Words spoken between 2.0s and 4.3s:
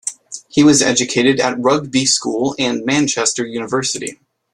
School and Manchester University.